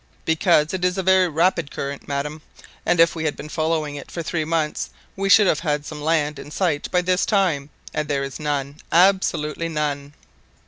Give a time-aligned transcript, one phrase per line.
[0.25, 2.41] "Because it is a very rapid current, madam;
[2.87, 6.01] and if we had been following it for three months, we should have had some
[6.01, 10.15] land in sight by this time, and there is none, absolutely none!"